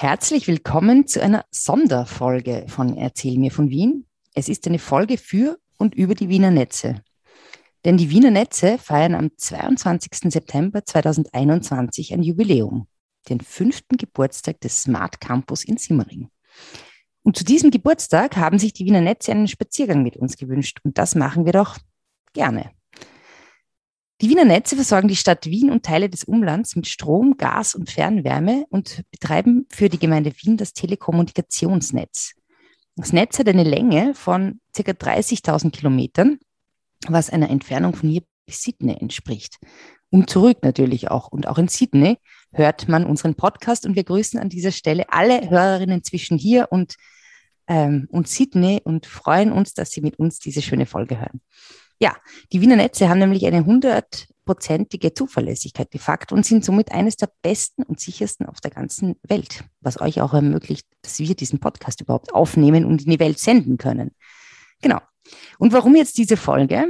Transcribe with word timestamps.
Herzlich 0.00 0.48
willkommen 0.48 1.06
zu 1.06 1.22
einer 1.22 1.44
Sonderfolge 1.50 2.64
von 2.68 2.96
Erzähl 2.96 3.36
mir 3.36 3.50
von 3.50 3.68
Wien. 3.68 4.06
Es 4.34 4.48
ist 4.48 4.66
eine 4.66 4.78
Folge 4.78 5.18
für 5.18 5.58
und 5.76 5.94
über 5.94 6.14
die 6.14 6.30
Wiener 6.30 6.50
Netze. 6.50 7.02
Denn 7.84 7.98
die 7.98 8.08
Wiener 8.08 8.30
Netze 8.30 8.78
feiern 8.78 9.14
am 9.14 9.28
22. 9.36 10.32
September 10.32 10.82
2021 10.82 12.14
ein 12.14 12.22
Jubiläum, 12.22 12.86
den 13.28 13.42
fünften 13.42 13.98
Geburtstag 13.98 14.62
des 14.62 14.84
Smart 14.84 15.20
Campus 15.20 15.64
in 15.64 15.76
Simmering. 15.76 16.30
Und 17.22 17.36
zu 17.36 17.44
diesem 17.44 17.70
Geburtstag 17.70 18.38
haben 18.38 18.58
sich 18.58 18.72
die 18.72 18.86
Wiener 18.86 19.02
Netze 19.02 19.32
einen 19.32 19.48
Spaziergang 19.48 20.02
mit 20.02 20.16
uns 20.16 20.38
gewünscht. 20.38 20.78
Und 20.82 20.96
das 20.96 21.14
machen 21.14 21.44
wir 21.44 21.52
doch 21.52 21.76
gerne. 22.32 22.70
Die 24.20 24.28
Wiener 24.28 24.44
Netze 24.44 24.76
versorgen 24.76 25.08
die 25.08 25.16
Stadt 25.16 25.46
Wien 25.46 25.70
und 25.70 25.82
Teile 25.82 26.10
des 26.10 26.24
Umlands 26.24 26.76
mit 26.76 26.86
Strom, 26.86 27.38
Gas 27.38 27.74
und 27.74 27.90
Fernwärme 27.90 28.66
und 28.68 29.02
betreiben 29.10 29.66
für 29.70 29.88
die 29.88 29.98
Gemeinde 29.98 30.34
Wien 30.36 30.58
das 30.58 30.74
Telekommunikationsnetz. 30.74 32.34
Das 32.96 33.14
Netz 33.14 33.38
hat 33.38 33.48
eine 33.48 33.64
Länge 33.64 34.14
von 34.14 34.60
ca. 34.76 34.82
30.000 34.82 35.70
Kilometern, 35.70 36.38
was 37.08 37.30
einer 37.30 37.48
Entfernung 37.48 37.94
von 37.94 38.10
hier 38.10 38.20
bis 38.44 38.60
Sydney 38.62 38.94
entspricht. 39.00 39.56
Und 40.10 40.28
zurück 40.28 40.58
natürlich 40.62 41.10
auch. 41.10 41.28
Und 41.28 41.46
auch 41.46 41.56
in 41.56 41.68
Sydney 41.68 42.18
hört 42.52 42.88
man 42.88 43.06
unseren 43.06 43.36
Podcast 43.36 43.86
und 43.86 43.96
wir 43.96 44.04
grüßen 44.04 44.38
an 44.38 44.50
dieser 44.50 44.72
Stelle 44.72 45.10
alle 45.10 45.48
Hörerinnen 45.48 46.04
zwischen 46.04 46.36
hier 46.36 46.68
und, 46.70 46.96
ähm, 47.68 48.06
und 48.10 48.28
Sydney 48.28 48.82
und 48.84 49.06
freuen 49.06 49.50
uns, 49.50 49.72
dass 49.72 49.92
Sie 49.92 50.02
mit 50.02 50.18
uns 50.18 50.40
diese 50.40 50.60
schöne 50.60 50.84
Folge 50.84 51.18
hören. 51.18 51.40
Ja, 52.02 52.16
die 52.50 52.62
Wiener 52.62 52.76
Netze 52.76 53.10
haben 53.10 53.18
nämlich 53.18 53.44
eine 53.46 53.66
hundertprozentige 53.66 55.12
Zuverlässigkeit 55.12 55.92
de 55.92 56.00
facto 56.00 56.34
und 56.34 56.46
sind 56.46 56.64
somit 56.64 56.92
eines 56.92 57.16
der 57.16 57.30
besten 57.42 57.82
und 57.82 58.00
sichersten 58.00 58.46
auf 58.46 58.60
der 58.60 58.70
ganzen 58.70 59.16
Welt, 59.22 59.64
was 59.82 60.00
euch 60.00 60.22
auch 60.22 60.32
ermöglicht, 60.32 60.86
dass 61.02 61.18
wir 61.18 61.34
diesen 61.34 61.60
Podcast 61.60 62.00
überhaupt 62.00 62.32
aufnehmen 62.32 62.86
und 62.86 63.04
in 63.04 63.10
die 63.10 63.20
Welt 63.20 63.38
senden 63.38 63.76
können. 63.76 64.12
Genau. 64.80 64.98
Und 65.58 65.74
warum 65.74 65.94
jetzt 65.94 66.16
diese 66.16 66.38
Folge? 66.38 66.86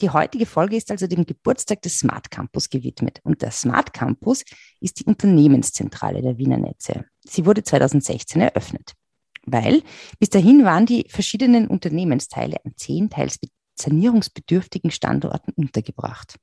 Die 0.00 0.08
heutige 0.08 0.46
Folge 0.46 0.76
ist 0.76 0.90
also 0.90 1.06
dem 1.06 1.26
Geburtstag 1.26 1.82
des 1.82 1.98
Smart 1.98 2.30
Campus 2.30 2.70
gewidmet. 2.70 3.20
Und 3.22 3.42
der 3.42 3.50
Smart 3.50 3.92
Campus 3.92 4.44
ist 4.80 4.98
die 4.98 5.04
Unternehmenszentrale 5.04 6.22
der 6.22 6.38
Wiener 6.38 6.58
Netze. 6.58 7.04
Sie 7.20 7.44
wurde 7.44 7.62
2016 7.62 8.40
eröffnet, 8.40 8.94
weil 9.44 9.82
bis 10.18 10.30
dahin 10.30 10.64
waren 10.64 10.86
die 10.86 11.06
verschiedenen 11.10 11.68
Unternehmensteile 11.68 12.56
an 12.64 12.72
zehn 12.76 13.10
teils 13.10 13.38
sanierungsbedürftigen 13.74 14.90
Standorten 14.90 15.52
untergebracht. 15.56 16.36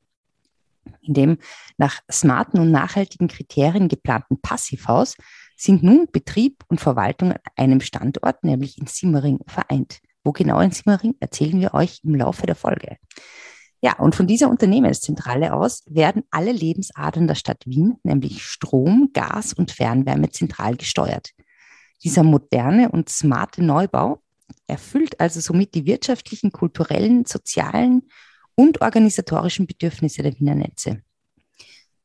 In 1.01 1.13
dem 1.13 1.37
nach 1.77 1.99
smarten 2.11 2.59
und 2.59 2.71
nachhaltigen 2.71 3.27
Kriterien 3.27 3.87
geplanten 3.87 4.41
Passivhaus 4.41 5.15
sind 5.55 5.83
nun 5.83 6.07
Betrieb 6.11 6.63
und 6.67 6.81
Verwaltung 6.81 7.33
an 7.33 7.39
einem 7.55 7.81
Standort, 7.81 8.43
nämlich 8.43 8.77
in 8.79 8.87
Simmering, 8.87 9.39
vereint. 9.47 9.99
Wo 10.23 10.31
genau 10.31 10.59
in 10.59 10.71
Simmering, 10.71 11.15
erzählen 11.19 11.59
wir 11.59 11.73
euch 11.73 12.01
im 12.03 12.15
Laufe 12.15 12.45
der 12.45 12.55
Folge. 12.55 12.97
Ja, 13.83 13.97
und 13.97 14.13
von 14.13 14.27
dieser 14.27 14.49
Unternehmenszentrale 14.49 15.53
aus 15.53 15.83
werden 15.87 16.23
alle 16.29 16.51
Lebensadern 16.51 17.27
der 17.27 17.35
Stadt 17.35 17.63
Wien, 17.65 17.97
nämlich 18.03 18.43
Strom, 18.43 19.09
Gas 19.13 19.53
und 19.53 19.71
Fernwärme, 19.71 20.29
zentral 20.29 20.75
gesteuert. 20.75 21.31
Dieser 22.03 22.23
moderne 22.23 22.91
und 22.91 23.09
smarte 23.09 23.63
Neubau 23.63 24.21
erfüllt 24.67 25.19
also 25.19 25.39
somit 25.39 25.73
die 25.75 25.85
wirtschaftlichen, 25.85 26.51
kulturellen, 26.51 27.25
sozialen 27.25 28.09
und 28.55 28.81
organisatorischen 28.81 29.67
Bedürfnisse 29.67 30.23
der 30.23 30.37
Wiener 30.39 30.55
Netze. 30.55 31.01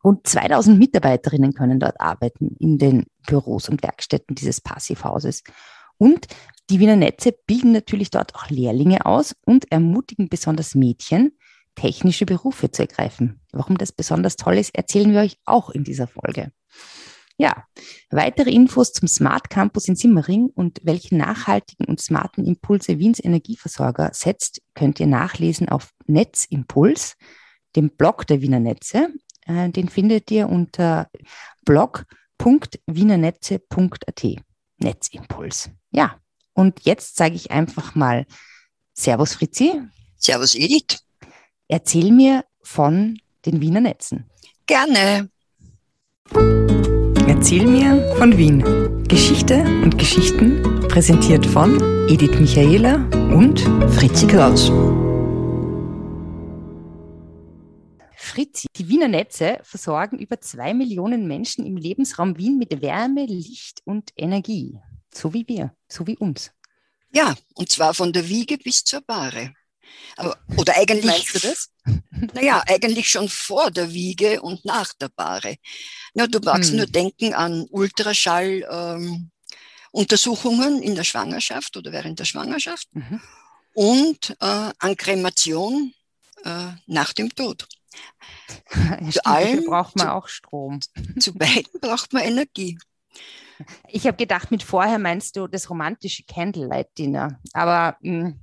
Rund 0.05 0.27
2000 0.27 0.78
Mitarbeiterinnen 0.78 1.52
können 1.52 1.80
dort 1.80 2.00
arbeiten 2.00 2.55
in 2.61 2.78
den 2.78 3.06
Büros 3.27 3.69
und 3.69 3.83
Werkstätten 3.83 4.36
dieses 4.36 4.61
Passivhauses. 4.61 5.42
Und 5.98 6.27
die 6.70 6.78
Wiener 6.80 6.97
Netze 6.97 7.33
bilden 7.47 7.72
natürlich 7.72 8.11
dort 8.11 8.34
auch 8.34 8.48
Lehrlinge 8.48 9.05
aus 9.06 9.34
und 9.44 9.70
ermutigen 9.72 10.28
besonders 10.28 10.74
Mädchen, 10.74 11.36
technische 11.74 12.27
Berufe 12.27 12.70
zu 12.70 12.83
ergreifen. 12.83 13.40
Warum 13.52 13.78
das 13.78 13.92
besonders 13.92 14.36
toll 14.36 14.58
ist, 14.58 14.74
erzählen 14.74 15.13
wir 15.13 15.20
euch 15.20 15.39
auch 15.45 15.70
in 15.70 15.84
dieser 15.84 16.07
Folge. 16.07 16.52
Ja, 17.39 17.64
weitere 18.11 18.51
Infos 18.51 18.92
zum 18.92 19.08
Smart 19.08 19.51
Campus 19.51 19.89
in 19.89 19.97
Simmering 19.97 20.47
und 20.55 20.80
welche 20.85 21.14
nachhaltigen 21.14 21.85
und 21.86 22.01
smarten 22.01 22.47
Impulse 22.47 22.98
Wiens 22.98 23.23
Energieversorger 23.23 24.11
setzt, 24.14 24.63
könnt 24.74 25.01
ihr 25.01 25.07
nachlesen 25.07 25.69
auf 25.69 25.91
Netzimpuls, 26.07 27.17
dem 27.75 27.91
Blog 27.91 28.27
der 28.27 28.41
Wiener 28.41 28.61
Netze. 28.61 29.11
Äh, 29.45 29.69
den 29.69 29.91
findet 29.91 30.30
ihr 30.30 30.48
unter 30.48 31.11
blog.wienernetze.at. 31.67 34.25
Netzimpuls. 34.79 35.70
Ja, 35.91 36.19
und 36.55 36.80
jetzt 36.85 37.17
sage 37.17 37.35
ich 37.35 37.51
einfach 37.51 37.95
mal 37.95 38.25
Servus 38.95 39.35
Fritzi. 39.35 39.83
Servus 40.17 40.55
Edith. 40.55 41.05
Erzähl 41.69 42.13
mir 42.13 42.45
von 42.63 43.19
den 43.45 43.61
Wiener 43.61 43.80
Netzen. 43.80 44.30
Gerne. 44.67 45.29
Erzähl 47.36 47.67
mir 47.67 48.17
von 48.17 48.39
Wien. 48.39 48.64
Geschichte 49.08 49.63
und 49.83 49.98
Geschichten 49.98 50.80
präsentiert 50.89 51.45
von 51.45 51.79
Edith 52.08 52.41
Michaela 52.41 52.95
und 53.30 53.61
Fritzi 53.95 54.27
Kraus. 54.27 54.69
Fritzi, 58.17 58.69
die 58.75 58.89
Wiener 58.89 59.08
Netze 59.08 59.58
versorgen 59.63 60.19
über 60.19 60.41
zwei 60.41 60.73
Millionen 60.73 61.29
Menschen 61.29 61.67
im 61.67 61.77
Lebensraum 61.77 62.39
Wien 62.39 62.57
mit 62.57 62.80
Wärme, 62.80 63.27
Licht 63.27 63.83
und 63.85 64.13
Energie. 64.17 64.80
So 65.13 65.35
wie 65.35 65.46
wir, 65.46 65.77
so 65.89 66.07
wie 66.07 66.17
uns. 66.17 66.52
Ja, 67.13 67.35
und 67.55 67.70
zwar 67.70 67.92
von 67.92 68.14
der 68.14 68.30
Wiege 68.30 68.57
bis 68.57 68.83
zur 68.83 69.02
Bahre. 69.02 69.52
Oder 70.57 70.77
eigentlich. 70.77 71.05
Meinst 71.05 71.35
du 71.35 71.39
das? 71.41 71.70
Naja, 72.33 72.63
eigentlich 72.67 73.11
schon 73.11 73.29
vor 73.29 73.70
der 73.70 73.92
Wiege 73.92 74.41
und 74.41 74.64
nach 74.64 74.95
der 74.95 75.11
Bahre. 75.11 75.57
Ja, 76.14 76.27
du 76.27 76.41
magst 76.41 76.70
hm. 76.70 76.79
nur 76.79 76.86
denken 76.86 77.35
an 77.35 77.67
Ultraschall. 77.70 78.67
Ähm, 78.70 79.30
in 79.96 80.95
der 80.95 81.05
Schwangerschaft 81.05 81.77
oder 81.77 81.91
während 81.92 82.19
der 82.19 82.27
Schwangerschaft 82.27 82.89
mhm. 82.92 83.20
und 83.75 84.36
äh, 84.41 84.70
an 84.79 84.96
Kremation 84.96 85.95
äh, 86.45 86.73
nach 86.86 87.13
dem 87.14 87.35
Tod. 87.35 87.67
Ja, 88.75 89.11
zu 89.11 89.25
allen 89.25 89.64
braucht 89.64 89.96
man 89.96 90.08
zu, 90.08 90.13
auch 90.13 90.29
Strom. 90.29 90.80
Zu 91.19 91.33
beiden 91.35 91.80
braucht 91.80 92.13
man 92.13 92.25
Energie. 92.25 92.79
Ich 93.89 94.07
habe 94.07 94.19
gedacht, 94.19 94.51
mit 94.51 94.63
vorher 94.63 94.98
meinst 94.98 95.36
du 95.36 95.46
das 95.46 95.70
romantische 95.70 96.25
Candlelight-Dinner. 96.25 97.41
Aber 97.55 97.96
mh, 98.01 98.25
hm, 98.25 98.41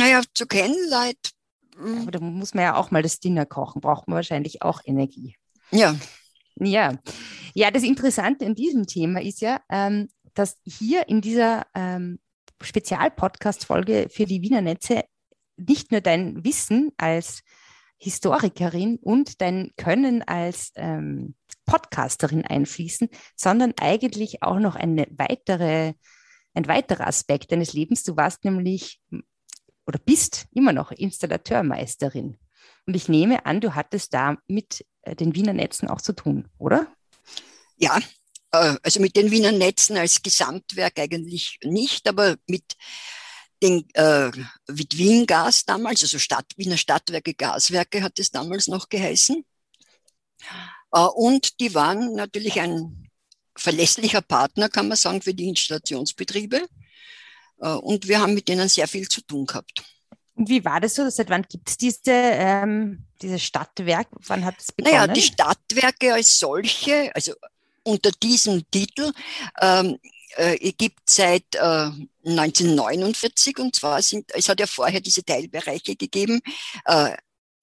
naja, 0.00 0.22
zu 0.34 0.46
Candlelight. 0.46 1.30
Mh. 1.76 2.02
Aber 2.02 2.10
da 2.10 2.20
muss 2.20 2.54
man 2.54 2.64
ja 2.64 2.76
auch 2.76 2.90
mal 2.90 3.02
das 3.02 3.20
Dinner 3.20 3.46
kochen, 3.46 3.80
braucht 3.80 4.08
man 4.08 4.16
wahrscheinlich 4.16 4.62
auch 4.62 4.80
Energie. 4.84 5.36
Ja. 5.70 5.96
Ja, 6.56 6.98
ja 7.54 7.70
das 7.70 7.82
Interessante 7.82 8.44
in 8.44 8.54
diesem 8.54 8.86
Thema 8.86 9.20
ist 9.22 9.40
ja, 9.40 9.60
ähm, 9.70 10.08
dass 10.34 10.58
hier 10.64 11.08
in 11.08 11.20
dieser 11.20 11.66
ähm, 11.74 12.18
Spezialpodcast-Folge 12.62 14.08
für 14.10 14.26
die 14.26 14.42
Wiener 14.42 14.60
Netze 14.60 15.04
nicht 15.56 15.92
nur 15.92 16.00
dein 16.00 16.44
Wissen 16.44 16.90
als 16.96 17.42
Historikerin 17.98 18.96
und 18.96 19.40
dein 19.40 19.70
Können 19.76 20.22
als 20.22 20.72
ähm, 20.76 21.34
Podcasterin 21.66 22.46
einfließen, 22.46 23.08
sondern 23.36 23.74
eigentlich 23.78 24.42
auch 24.42 24.58
noch 24.58 24.74
eine 24.74 25.06
weitere, 25.10 25.92
ein 26.54 26.66
weiterer 26.66 27.06
Aspekt 27.06 27.52
deines 27.52 27.74
Lebens. 27.74 28.02
Du 28.02 28.16
warst 28.16 28.44
nämlich 28.44 29.00
oder 29.90 29.98
bist 29.98 30.46
immer 30.54 30.72
noch 30.72 30.92
Installateurmeisterin. 30.92 32.38
Und 32.86 32.94
ich 32.94 33.08
nehme 33.08 33.44
an, 33.44 33.60
du 33.60 33.74
hattest 33.74 34.14
da 34.14 34.36
mit 34.46 34.86
äh, 35.02 35.16
den 35.16 35.34
Wiener 35.34 35.52
Netzen 35.52 35.88
auch 35.88 36.00
zu 36.00 36.12
tun, 36.12 36.48
oder? 36.58 36.86
Ja, 37.76 37.98
äh, 38.52 38.76
also 38.84 39.00
mit 39.00 39.16
den 39.16 39.32
Wiener 39.32 39.50
Netzen 39.50 39.96
als 39.96 40.22
Gesamtwerk 40.22 41.00
eigentlich 41.00 41.58
nicht, 41.64 42.08
aber 42.08 42.36
mit 42.46 42.76
den 43.64 43.84
äh, 43.94 44.30
mit 44.68 44.96
Wien 44.96 45.26
Gas 45.26 45.64
damals, 45.64 46.02
also 46.02 46.20
Stadt, 46.20 46.46
Wiener 46.56 46.76
Stadtwerke 46.76 47.34
Gaswerke 47.34 48.04
hat 48.04 48.20
es 48.20 48.30
damals 48.30 48.68
noch 48.68 48.88
geheißen. 48.88 49.44
Äh, 50.92 51.00
und 51.00 51.58
die 51.58 51.74
waren 51.74 52.14
natürlich 52.14 52.60
ein 52.60 53.10
verlässlicher 53.56 54.22
Partner, 54.22 54.68
kann 54.68 54.86
man 54.86 54.96
sagen, 54.96 55.20
für 55.20 55.34
die 55.34 55.48
Installationsbetriebe. 55.48 56.68
Äh, 57.60 57.68
und 57.68 58.08
wir 58.08 58.20
haben 58.20 58.34
mit 58.34 58.48
denen 58.48 58.68
sehr 58.68 58.88
viel 58.88 59.08
zu 59.08 59.20
tun 59.22 59.46
gehabt. 59.46 59.82
Und 60.34 60.48
wie 60.48 60.64
war 60.64 60.80
das 60.80 60.94
so? 60.94 61.08
Seit 61.10 61.28
wann 61.30 61.42
gibt 61.42 61.68
es 61.68 61.76
diese, 61.76 62.00
ähm, 62.06 63.04
diese 63.20 63.38
Stadtwerke? 63.38 64.16
Wann 64.26 64.44
hat 64.44 64.54
es 64.58 64.72
begonnen? 64.72 64.96
Naja, 64.96 65.12
die 65.12 65.22
Stadtwerke 65.22 66.14
als 66.14 66.38
solche, 66.38 67.14
also 67.14 67.34
unter 67.82 68.10
diesem 68.10 68.68
Titel, 68.70 69.12
ähm, 69.60 69.98
äh, 70.36 70.72
gibt 70.72 71.10
seit 71.10 71.54
äh, 71.54 71.90
1949 72.24 73.58
und 73.58 73.74
zwar 73.74 74.00
sind, 74.02 74.30
es 74.34 74.48
hat 74.48 74.60
ja 74.60 74.66
vorher 74.66 75.00
diese 75.00 75.24
Teilbereiche 75.24 75.96
gegeben, 75.96 76.40
äh, 76.84 77.16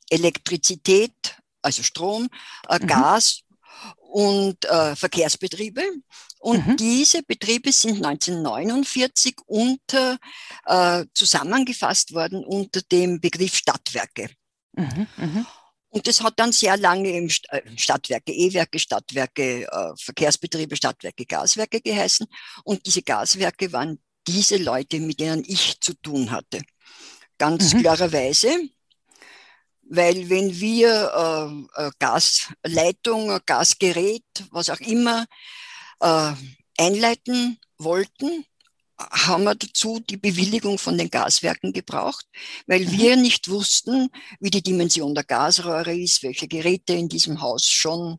Elektrizität, 0.09 1.37
also 1.61 1.83
Strom, 1.83 2.29
äh, 2.69 2.79
mhm. 2.79 2.87
Gas 2.87 3.41
und 4.09 4.65
äh, 4.65 4.95
Verkehrsbetriebe. 4.95 5.81
Und 6.39 6.67
mhm. 6.67 6.77
diese 6.77 7.23
Betriebe 7.23 7.71
sind 7.71 8.05
1949 8.05 9.35
unter, 9.45 10.17
äh, 10.65 11.05
zusammengefasst 11.13 12.13
worden 12.13 12.45
unter 12.45 12.81
dem 12.81 13.19
Begriff 13.19 13.55
Stadtwerke. 13.55 14.29
Mhm. 14.73 15.07
Mhm. 15.17 15.45
Und 15.89 16.05
das 16.05 16.21
hat 16.21 16.33
dann 16.37 16.51
sehr 16.51 16.77
lange 16.77 17.09
im 17.09 17.27
äh, 17.27 17.61
Stadtwerke, 17.75 18.31
E-Werke, 18.31 18.77
Stadtwerke, 18.77 19.63
äh, 19.63 19.93
Verkehrsbetriebe, 19.97 20.75
Stadtwerke, 20.75 21.25
Gaswerke 21.25 21.81
geheißen. 21.81 22.27
Und 22.63 22.85
diese 22.85 23.01
Gaswerke 23.01 23.71
waren 23.71 23.99
diese 24.27 24.57
Leute, 24.57 24.99
mit 24.99 25.19
denen 25.19 25.43
ich 25.47 25.79
zu 25.79 25.93
tun 25.95 26.29
hatte. 26.29 26.61
Ganz 27.37 27.73
mhm. 27.73 27.81
klarerweise, 27.81 28.69
weil 29.89 30.29
wenn 30.29 30.59
wir 30.59 31.67
äh, 31.75 31.89
Gasleitung, 31.97 33.39
Gasgerät, 33.45 34.25
was 34.51 34.69
auch 34.69 34.79
immer, 34.81 35.25
äh, 35.99 36.33
einleiten 36.77 37.57
wollten, 37.77 38.45
haben 38.99 39.43
wir 39.43 39.55
dazu 39.55 39.99
die 39.99 40.17
Bewilligung 40.17 40.79
von 40.79 40.97
den 40.97 41.09
Gaswerken 41.09 41.71
gebraucht, 41.71 42.25
weil 42.65 42.85
mhm. 42.85 42.91
wir 42.91 43.15
nicht 43.15 43.49
wussten, 43.49 44.09
wie 44.39 44.49
die 44.49 44.63
Dimension 44.63 45.13
der 45.13 45.23
Gasrohre 45.23 45.95
ist, 45.95 46.23
welche 46.23 46.47
Geräte 46.47 46.93
in 46.93 47.07
diesem 47.07 47.41
Haus 47.41 47.65
schon 47.65 48.17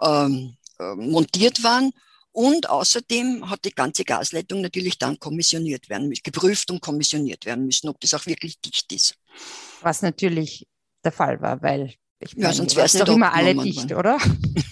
ähm, 0.00 0.56
äh, 0.78 0.94
montiert 0.94 1.62
waren. 1.62 1.92
Und 2.32 2.70
außerdem 2.70 3.50
hat 3.50 3.64
die 3.64 3.74
ganze 3.74 4.04
Gasleitung 4.04 4.60
natürlich 4.60 4.98
dann 4.98 5.18
kommissioniert 5.18 5.88
werden 5.88 6.08
müssen, 6.08 6.22
geprüft 6.22 6.70
und 6.70 6.80
kommissioniert 6.80 7.44
werden 7.44 7.66
müssen, 7.66 7.88
ob 7.88 8.00
das 8.00 8.14
auch 8.14 8.24
wirklich 8.24 8.60
dicht 8.60 8.90
ist. 8.92 9.16
Was 9.82 10.00
natürlich 10.00 10.66
der 11.04 11.12
Fall 11.12 11.40
war, 11.40 11.60
weil 11.60 11.94
ich 12.20 12.36
meine, 12.36 12.48
ja, 12.48 12.52
sonst 12.52 12.76
wäre 12.76 12.86
es 12.86 12.92
doch 12.92 13.08
immer 13.08 13.32
alle 13.32 13.54
dicht, 13.54 13.92
oder? 13.92 14.18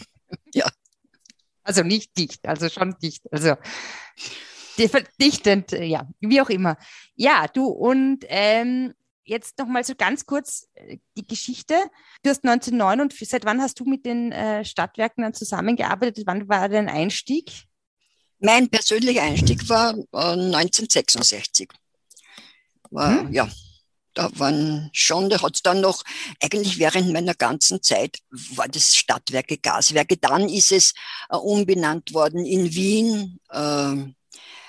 Also 1.69 1.83
nicht 1.83 2.17
dicht, 2.17 2.49
also 2.49 2.71
schon 2.71 2.97
dicht. 2.99 3.31
Also 3.31 3.57
verdichtend, 4.75 5.75
äh, 5.75 5.85
ja, 5.85 6.09
wie 6.19 6.41
auch 6.41 6.49
immer. 6.49 6.79
Ja, 7.15 7.47
du 7.47 7.67
und 7.67 8.25
ähm, 8.29 8.95
jetzt 9.25 9.59
noch 9.59 9.67
mal 9.67 9.85
so 9.85 9.95
ganz 9.95 10.25
kurz 10.25 10.67
äh, 10.77 10.97
die 11.19 11.27
Geschichte. 11.27 11.75
Du 12.23 12.31
hast 12.31 12.43
1949, 12.43 13.29
seit 13.29 13.45
wann 13.45 13.61
hast 13.61 13.79
du 13.81 13.85
mit 13.85 14.07
den 14.07 14.33
äh, 14.33 14.65
Stadtwerken 14.65 15.25
dann 15.25 15.35
zusammengearbeitet? 15.35 16.25
Wann 16.27 16.49
war 16.49 16.71
dein 16.71 16.89
Einstieg? 16.89 17.65
Mein 18.39 18.71
persönlicher 18.71 19.25
Einstieg 19.25 19.69
war 19.69 19.91
äh, 19.91 20.55
1966. 20.55 21.69
War, 22.91 23.25
hm? 23.25 23.33
Ja, 23.35 23.47
da 24.15 24.31
waren 24.35 24.91
schon, 24.93 25.31
da 25.31 25.41
hat 25.43 25.57
es 25.57 25.63
dann 25.63 25.81
noch, 25.81 26.03
eigentlich 26.41 26.79
während 26.79 27.13
meiner 27.13 27.35
ganzen 27.35 27.83
Zeit 27.83 28.19
war 28.31 28.69
das 28.69 28.97
Stadtwerke, 28.97 29.59
Gaswerke. 29.59 30.17
Dann 30.17 30.49
ist 30.49 30.73
es 30.73 30.95
äh, 31.29 31.37
umbenannt 31.37 32.15
worden 32.15 32.45
in 32.45 32.75
Wien. 32.75 33.41
Äh, 33.51 34.13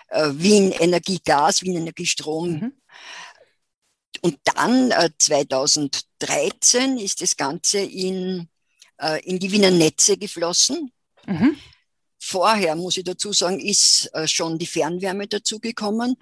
äh, 0.09 0.29
Wien 0.33 0.71
Energie 0.71 1.19
Gas, 1.23 1.61
Wien 1.61 1.77
Energie 1.77 2.05
Strom. 2.05 2.51
Mhm. 2.51 2.73
Und 4.21 4.37
dann 4.43 4.91
äh, 4.91 5.09
2013 5.17 6.97
ist 6.97 7.21
das 7.21 7.37
Ganze 7.37 7.79
in, 7.79 8.49
äh, 8.99 9.23
in 9.23 9.39
die 9.39 9.51
Wiener 9.51 9.71
Netze 9.71 10.17
geflossen. 10.17 10.91
Mhm. 11.25 11.57
Vorher, 12.21 12.75
muss 12.75 12.97
ich 12.97 13.05
dazu 13.05 13.31
sagen, 13.31 13.59
ist 13.61 14.09
äh, 14.13 14.27
schon 14.27 14.57
die 14.59 14.67
Fernwärme 14.67 15.27
dazugekommen 15.27 16.15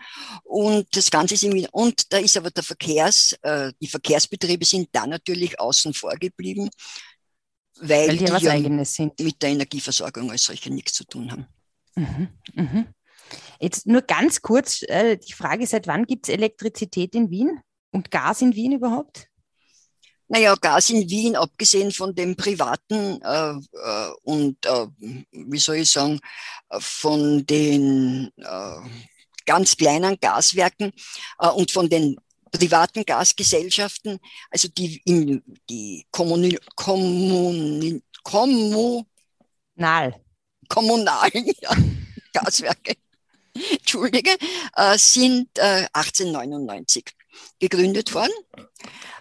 und 0.43 0.87
das 0.95 1.09
Ganze 1.09 1.33
ist 1.33 1.43
Wien. 1.43 1.67
Und 1.71 2.13
da 2.13 2.19
ist 2.19 2.37
aber 2.37 2.51
der 2.51 2.63
Verkehrs, 2.63 3.35
äh, 3.41 3.73
die 3.81 3.87
Verkehrsbetriebe 3.87 4.63
sind 4.63 4.89
da 4.91 5.07
natürlich 5.07 5.59
außen 5.59 5.93
vor 5.93 6.13
geblieben, 6.15 6.69
weil, 7.79 8.09
weil 8.09 8.17
die, 8.17 8.25
die 8.25 8.45
ja 8.45 9.23
mit 9.23 9.41
der 9.41 9.49
Energieversorgung 9.49 10.29
als 10.29 10.43
solche 10.43 10.71
nichts 10.71 10.93
zu 10.93 11.03
tun 11.03 11.31
haben. 11.31 11.47
Mhm. 11.95 12.27
Mhm. 12.53 12.87
Jetzt 13.59 13.87
nur 13.87 14.03
ganz 14.03 14.41
kurz 14.41 14.83
äh, 14.83 15.17
die 15.17 15.33
Frage, 15.33 15.65
seit 15.65 15.87
wann 15.87 16.05
gibt 16.05 16.27
es 16.27 16.33
Elektrizität 16.33 17.15
in 17.15 17.31
Wien 17.31 17.59
und 17.91 18.11
Gas 18.11 18.41
in 18.41 18.53
Wien 18.53 18.73
überhaupt? 18.73 19.27
Naja, 20.29 20.55
Gas 20.55 20.89
in 20.89 21.09
Wien, 21.09 21.35
abgesehen 21.35 21.91
von 21.91 22.13
dem 22.13 22.35
privaten 22.35 23.21
äh, 23.21 23.51
äh, 23.51 24.11
und, 24.23 24.65
äh, 24.65 24.87
wie 25.31 25.59
soll 25.59 25.77
ich 25.77 25.89
sagen, 25.89 26.19
von 26.79 27.45
den 27.45 28.29
äh, 28.37 28.89
ganz 29.45 29.77
kleinen 29.77 30.17
Gaswerken 30.19 30.91
äh, 31.39 31.47
und 31.47 31.71
von 31.71 31.89
den 31.89 32.17
privaten 32.51 33.05
Gasgesellschaften, 33.05 34.19
also 34.51 34.67
die, 34.67 35.01
in, 35.05 35.41
die 35.69 36.05
Kommuni, 36.11 36.57
Kommuni, 36.75 38.01
Kommu, 38.23 39.03
kommunalen 40.67 41.51
ja, 41.61 41.71
Gaswerke 42.33 42.95
Entschuldige, 43.71 44.37
äh, 44.75 44.97
sind 44.97 45.49
äh, 45.57 45.87
1899 45.93 47.05
gegründet 47.59 48.13
worden. 48.13 48.33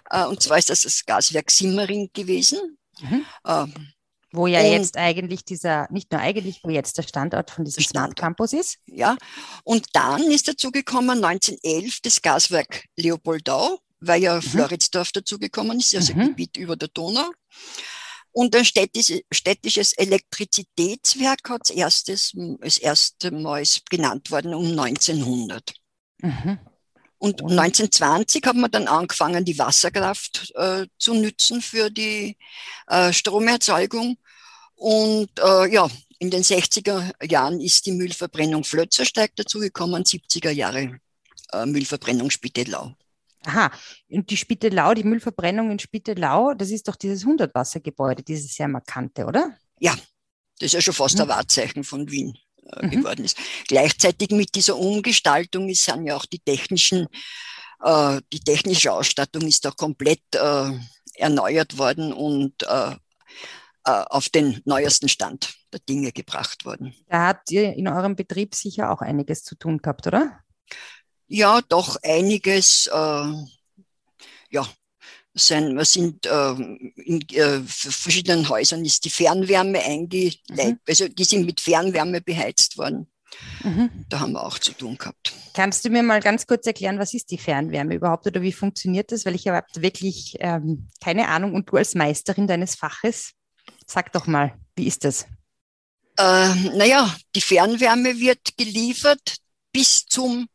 Äh, 0.09 0.25
und 0.25 0.41
zwar 0.41 0.57
ist 0.57 0.69
das 0.69 0.83
das 0.83 1.05
Gaswerk 1.05 1.51
Simmering 1.51 2.09
gewesen. 2.13 2.77
Mhm. 2.99 3.25
Ähm, 3.45 3.73
wo 4.31 4.47
ja 4.47 4.61
jetzt 4.61 4.97
eigentlich 4.97 5.45
dieser, 5.45 5.87
nicht 5.91 6.11
nur 6.11 6.19
eigentlich, 6.21 6.59
wo 6.63 6.69
jetzt 6.69 6.97
der 6.97 7.03
Standort 7.03 7.49
von 7.49 7.65
diesem 7.65 7.83
Smart 7.83 8.15
Campus 8.15 8.53
ist. 8.53 8.77
Ja, 8.85 9.17
und 9.63 9.87
dann 9.93 10.21
ist 10.31 10.47
dazu 10.47 10.71
gekommen 10.71 11.23
1911 11.23 12.01
das 12.01 12.21
Gaswerk 12.21 12.85
Leopoldau, 12.95 13.79
weil 13.99 14.21
ja 14.21 14.35
mhm. 14.35 14.41
Floridsdorf 14.41 15.11
dazugekommen 15.11 15.79
ist, 15.79 15.95
also 15.95 16.13
mhm. 16.13 16.27
Gebiet 16.27 16.57
über 16.57 16.75
der 16.75 16.89
Donau. 16.89 17.29
Und 18.31 18.55
ein 18.55 18.65
städtisches, 18.65 19.21
städtisches 19.31 19.93
Elektrizitätswerk 19.93 21.49
hat 21.49 21.71
erstes, 21.71 22.33
das 22.59 22.77
erste 22.77 23.31
Mal 23.31 23.63
genannt 23.89 24.29
worden 24.29 24.53
um 24.53 24.77
1900. 24.77 25.73
Mhm. 26.21 26.59
Und 27.19 27.41
1920 27.41 28.43
hat 28.45 28.55
man 28.55 28.69
dann 28.69 28.87
angefangen, 28.87 29.43
die 29.43 29.57
Wasserkraft 29.57 30.53
äh, 30.55 30.85
zu 30.99 31.15
nützen 31.15 31.61
für 31.61 31.89
die 31.89 32.37
äh, 32.87 33.11
Stromerzeugung. 33.11 34.17
Und 34.75 35.29
äh, 35.39 35.73
ja, 35.73 35.89
in 36.19 36.29
den 36.29 36.43
60er 36.43 37.11
Jahren 37.29 37.59
ist 37.59 37.85
die 37.87 37.91
Müllverbrennung 37.91 38.63
Flötzersteig 38.63 39.35
dazugekommen, 39.35 40.03
70er 40.03 40.51
Jahre 40.51 40.99
äh, 41.53 41.65
Müllverbrennung 41.65 42.29
Spittelau. 42.29 42.93
Aha, 43.45 43.71
und 44.09 44.29
die 44.29 44.37
Spittelau, 44.37 44.93
die 44.93 45.03
Müllverbrennung 45.03 45.71
in 45.71 45.79
Spittelau, 45.79 46.53
das 46.53 46.69
ist 46.69 46.87
doch 46.87 46.95
dieses 46.95 47.25
Hundertwassergebäude, 47.25 48.21
dieses 48.21 48.53
sehr 48.53 48.67
markante, 48.67 49.25
oder? 49.25 49.57
Ja, 49.79 49.95
das 50.59 50.67
ist 50.67 50.73
ja 50.73 50.81
schon 50.81 50.93
fast 50.93 51.15
mhm. 51.15 51.21
ein 51.21 51.27
Wahrzeichen 51.29 51.83
von 51.83 52.11
Wien 52.11 52.37
mhm. 52.81 52.89
geworden 52.89 53.25
ist. 53.25 53.37
Gleichzeitig 53.67 54.31
mit 54.31 54.55
dieser 54.55 54.77
Umgestaltung 54.77 55.69
ist, 55.69 55.83
sind 55.83 56.05
ja 56.05 56.15
auch 56.15 56.25
die 56.25 56.39
technischen, 56.39 57.07
äh, 57.83 58.21
die 58.33 58.39
technische 58.39 58.91
Ausstattung 58.91 59.43
ist 59.43 59.65
auch 59.67 59.75
komplett 59.75 60.23
äh, 60.33 60.71
erneuert 61.15 61.77
worden 61.77 62.13
und 62.13 62.63
äh, 62.63 62.95
äh, 63.87 64.03
auf 64.09 64.29
den 64.29 64.61
neuesten 64.65 65.09
Stand 65.09 65.55
der 65.71 65.79
Dinge 65.79 66.11
gebracht 66.11 66.65
worden. 66.65 66.93
Da 67.07 67.27
habt 67.27 67.51
ihr 67.51 67.73
in 67.73 67.87
eurem 67.87 68.15
Betrieb 68.15 68.55
sicher 68.55 68.91
auch 68.91 69.01
einiges 69.01 69.43
zu 69.43 69.55
tun 69.55 69.77
gehabt, 69.79 70.07
oder? 70.07 70.39
Ja, 71.27 71.61
doch 71.61 71.97
einiges. 72.03 72.87
Äh, 72.87 73.33
ja, 74.49 74.67
sein, 75.37 75.75
wir 75.75 75.85
sind 75.85 76.25
äh, 76.25 76.51
in 76.95 77.21
äh, 77.29 77.61
verschiedenen 77.65 78.49
Häusern 78.49 78.83
ist 78.85 79.05
die 79.05 79.09
Fernwärme 79.09 79.79
eingeleitet, 79.79 80.41
mhm. 80.49 80.79
also 80.87 81.07
die 81.07 81.23
sind 81.23 81.45
mit 81.45 81.61
Fernwärme 81.61 82.21
beheizt 82.21 82.77
worden. 82.77 83.07
Mhm. 83.63 84.05
Da 84.09 84.19
haben 84.19 84.33
wir 84.33 84.43
auch 84.43 84.59
zu 84.59 84.71
tun 84.73 84.97
gehabt. 84.97 85.33
Kannst 85.53 85.85
du 85.85 85.89
mir 85.89 86.03
mal 86.03 86.21
ganz 86.21 86.47
kurz 86.47 86.65
erklären, 86.65 86.99
was 86.99 87.13
ist 87.13 87.31
die 87.31 87.37
Fernwärme 87.37 87.95
überhaupt 87.95 88.25
oder 88.25 88.41
wie 88.41 88.53
funktioniert 88.53 89.11
das? 89.11 89.25
Weil 89.25 89.35
ich 89.35 89.47
habe 89.47 89.65
wirklich 89.75 90.35
ähm, 90.39 90.87
keine 91.01 91.27
Ahnung 91.27 91.53
und 91.53 91.69
du 91.69 91.77
als 91.77 91.95
Meisterin 91.95 92.47
deines 92.47 92.75
Faches, 92.75 93.33
sag 93.85 94.11
doch 94.13 94.27
mal, 94.27 94.53
wie 94.75 94.87
ist 94.87 95.03
das? 95.03 95.27
Äh, 96.17 96.53
naja, 96.75 97.15
die 97.35 97.41
Fernwärme 97.41 98.19
wird 98.19 98.57
geliefert 98.57 99.37
bis 99.71 100.05
zum 100.05 100.47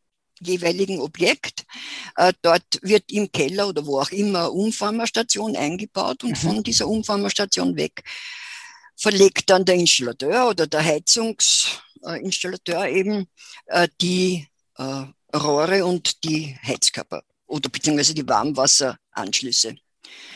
jeweiligen 0.47 0.99
Objekt. 0.99 1.65
Äh, 2.15 2.33
dort 2.41 2.79
wird 2.81 3.11
im 3.11 3.31
Keller 3.31 3.67
oder 3.67 3.85
wo 3.85 3.99
auch 3.99 4.11
immer 4.11 4.51
Umformerstation 4.51 5.55
eingebaut 5.55 6.23
und 6.23 6.31
mhm. 6.31 6.47
von 6.47 6.63
dieser 6.63 6.87
Umformerstation 6.87 7.75
weg 7.75 8.03
verlegt 8.95 9.49
dann 9.49 9.65
der 9.65 9.75
Installateur 9.75 10.47
oder 10.49 10.67
der 10.67 10.83
Heizungsinstallateur 10.83 12.87
eben 12.87 13.27
äh, 13.67 13.87
die 14.01 14.47
äh, 14.77 15.05
Rohre 15.35 15.85
und 15.85 16.23
die 16.23 16.57
Heizkörper 16.63 17.23
oder 17.47 17.69
beziehungsweise 17.69 18.13
die 18.13 18.27
Warmwasseranschlüsse. 18.27 19.75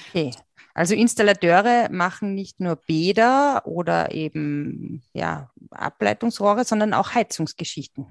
Okay. 0.09 0.31
Also 0.73 0.93
Installateure 0.93 1.89
machen 1.91 2.35
nicht 2.35 2.59
nur 2.59 2.75
Bäder 2.75 3.63
oder 3.65 4.11
eben 4.11 5.01
ja, 5.13 5.49
Ableitungsrohre, 5.71 6.65
sondern 6.65 6.93
auch 6.93 7.15
Heizungsgeschichten 7.15 8.05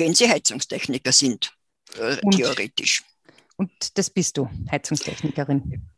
wenn 0.00 0.14
sie 0.14 0.28
Heizungstechniker 0.28 1.12
sind, 1.12 1.52
äh, 1.98 2.18
und, 2.22 2.32
theoretisch. 2.32 3.04
Und 3.56 3.70
das 3.94 4.10
bist 4.10 4.36
du, 4.36 4.48
Heizungstechnikerin? 4.70 5.88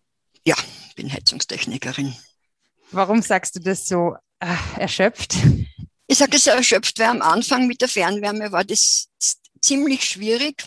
Ja, 0.44 0.56
bin 0.96 1.10
Heizungstechnikerin. 1.12 2.14
Warum 2.90 3.22
sagst 3.22 3.56
du 3.56 3.60
das 3.60 3.86
so 3.88 4.16
äh, 4.40 4.54
erschöpft? 4.76 5.34
Ich 6.06 6.18
sage 6.18 6.36
es 6.36 6.46
erschöpft, 6.46 6.98
weil 6.98 7.06
am 7.06 7.22
Anfang 7.22 7.66
mit 7.66 7.80
der 7.80 7.88
Fernwärme 7.88 8.52
war 8.52 8.64
das 8.64 9.08
ziemlich 9.62 10.04
schwierig, 10.04 10.62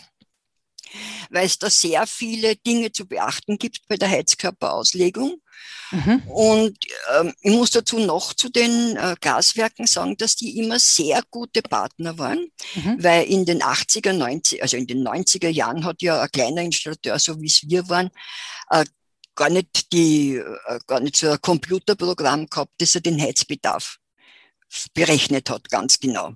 weil 1.30 1.46
es 1.46 1.58
da 1.58 1.70
sehr 1.70 2.06
viele 2.06 2.56
Dinge 2.56 2.90
zu 2.90 3.06
beachten 3.06 3.58
gibt 3.58 3.86
bei 3.86 3.96
der 3.96 4.08
Heizkörperauslegung. 4.08 5.40
Mhm. 5.90 6.22
Und 6.26 6.78
ähm, 7.16 7.32
ich 7.40 7.52
muss 7.52 7.70
dazu 7.70 7.98
noch 7.98 8.34
zu 8.34 8.48
den 8.48 8.96
äh, 8.96 9.14
Gaswerken 9.20 9.86
sagen, 9.86 10.16
dass 10.16 10.36
die 10.36 10.58
immer 10.58 10.78
sehr 10.78 11.22
gute 11.30 11.62
Partner 11.62 12.18
waren, 12.18 12.50
mhm. 12.74 12.96
weil 13.02 13.24
in 13.24 13.44
den 13.44 13.62
80er, 13.62 14.12
90, 14.12 14.62
also 14.62 14.76
in 14.76 14.86
den 14.86 15.06
90er 15.06 15.48
Jahren 15.48 15.84
hat 15.84 16.02
ja 16.02 16.20
ein 16.20 16.30
kleiner 16.30 16.62
Installateur, 16.62 17.18
so 17.18 17.40
wie 17.40 17.46
es 17.46 17.68
wir 17.68 17.88
waren, 17.88 18.10
äh, 18.70 18.84
gar 19.34 19.50
nicht 19.50 19.92
die, 19.92 20.36
äh, 20.36 20.78
gar 20.86 21.00
nicht 21.00 21.16
so 21.16 21.30
ein 21.30 21.40
Computerprogramm 21.40 22.46
gehabt, 22.46 22.72
das 22.78 22.94
er 22.94 23.02
den 23.02 23.20
Heizbedarf 23.20 23.98
berechnet 24.94 25.48
hat, 25.50 25.70
ganz 25.70 26.00
genau. 26.00 26.32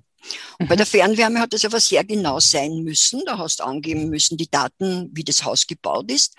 Und 0.59 0.67
bei 0.67 0.75
der 0.75 0.85
Fernwärme 0.85 1.39
hat 1.39 1.53
es 1.53 1.65
aber 1.65 1.79
sehr 1.79 2.03
genau 2.03 2.39
sein 2.39 2.83
müssen. 2.83 3.23
Da 3.25 3.37
hast 3.37 3.59
du 3.59 3.63
angeben 3.63 4.09
müssen, 4.09 4.37
die 4.37 4.49
Daten, 4.49 5.09
wie 5.13 5.23
das 5.23 5.43
Haus 5.43 5.67
gebaut 5.67 6.11
ist. 6.11 6.35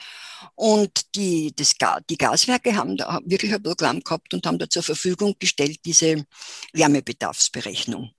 Und 0.55 1.15
die, 1.15 1.53
das, 1.55 1.75
die 2.09 2.19
Gaswerke 2.19 2.77
haben 2.77 2.97
da 2.97 3.21
wirklich 3.25 3.55
ein 3.55 3.63
Programm 3.63 4.01
gehabt 4.01 4.35
und 4.35 4.47
haben 4.47 4.59
da 4.59 4.69
zur 4.69 4.83
Verfügung 4.83 5.35
gestellt 5.39 5.81
diese 5.85 6.25
Wärmebedarfsberechnung. 6.73 8.11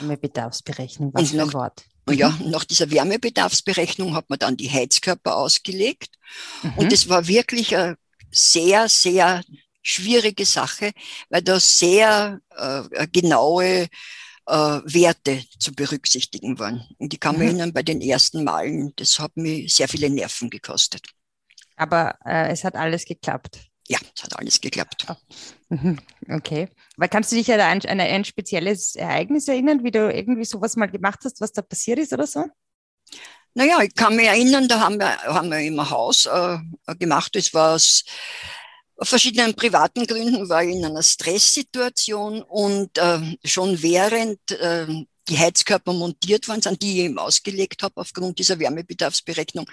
Wärmebedarfsberechnung, 0.00 1.12
was 1.14 1.22
und 1.22 1.28
für 1.28 1.42
ein 1.42 1.52
Wort. 1.52 1.84
Ja, 2.10 2.30
mhm. 2.30 2.50
nach 2.50 2.64
dieser 2.64 2.90
Wärmebedarfsberechnung 2.90 4.14
hat 4.14 4.28
man 4.28 4.38
dann 4.38 4.56
die 4.56 4.70
Heizkörper 4.70 5.36
ausgelegt. 5.36 6.16
Mhm. 6.62 6.72
Und 6.76 6.92
es 6.92 7.08
war 7.08 7.28
wirklich 7.28 7.76
eine 7.76 7.96
sehr, 8.30 8.88
sehr 8.88 9.42
schwierige 9.82 10.46
Sache, 10.46 10.92
weil 11.28 11.42
da 11.42 11.60
sehr 11.60 12.40
äh, 12.56 13.06
genaue 13.08 13.88
äh, 14.46 14.52
Werte 14.54 15.44
zu 15.58 15.72
berücksichtigen 15.72 16.58
waren. 16.58 16.86
Und 16.98 17.14
ich 17.14 17.20
kann 17.20 17.36
mich 17.36 17.42
mhm. 17.42 17.48
erinnern, 17.48 17.72
bei 17.72 17.82
den 17.82 18.00
ersten 18.00 18.44
Malen, 18.44 18.92
das 18.96 19.18
hat 19.18 19.36
mir 19.36 19.68
sehr 19.68 19.88
viele 19.88 20.10
Nerven 20.10 20.50
gekostet. 20.50 21.06
Aber 21.76 22.16
äh, 22.24 22.50
es 22.50 22.64
hat 22.64 22.74
alles 22.74 23.04
geklappt. 23.04 23.60
Ja, 23.88 23.98
es 24.14 24.22
hat 24.22 24.38
alles 24.38 24.60
geklappt. 24.60 25.06
Oh. 25.08 25.76
Okay. 26.28 26.68
Weil 26.96 27.08
kannst 27.08 27.32
du 27.32 27.36
dich 27.36 27.52
an 27.52 27.60
ein, 27.60 27.84
an 27.84 28.00
ein 28.00 28.24
spezielles 28.24 28.94
Ereignis 28.94 29.48
erinnern, 29.48 29.82
wie 29.82 29.90
du 29.90 30.12
irgendwie 30.12 30.44
sowas 30.44 30.76
mal 30.76 30.86
gemacht 30.86 31.20
hast, 31.24 31.40
was 31.40 31.52
da 31.52 31.62
passiert 31.62 31.98
ist 31.98 32.12
oder 32.12 32.26
so? 32.26 32.46
Naja, 33.54 33.80
ich 33.82 33.94
kann 33.94 34.16
mich 34.16 34.26
erinnern, 34.26 34.68
da 34.68 34.80
haben 34.80 34.98
wir, 34.98 35.18
haben 35.24 35.50
wir 35.50 35.58
im 35.58 35.90
Haus 35.90 36.26
äh, 36.26 36.58
gemacht, 36.98 37.34
das 37.34 37.52
war 37.52 37.78
aus 38.96 39.08
verschiedenen 39.08 39.54
privaten 39.54 40.06
Gründen, 40.06 40.48
war 40.48 40.62
ich 40.62 40.74
in 40.76 40.84
einer 40.84 41.02
Stresssituation 41.02 42.42
und 42.42 42.96
äh, 42.98 43.36
schon 43.44 43.82
während 43.82 44.38
äh, 44.50 44.86
die 45.28 45.38
Heizkörper 45.38 45.92
montiert 45.92 46.48
worden 46.48 46.62
sind, 46.62 46.82
die 46.82 46.92
ich 46.92 47.04
eben 47.04 47.18
ausgelegt 47.18 47.82
habe 47.82 48.00
aufgrund 48.00 48.38
dieser 48.38 48.58
Wärmebedarfsberechnung, 48.58 49.66